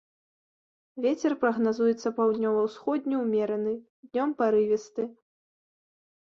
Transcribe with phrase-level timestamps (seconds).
[1.05, 3.73] Вецер прагназуецца паўднёва-ўсходні ўмераны,
[4.07, 5.07] днём парывісты.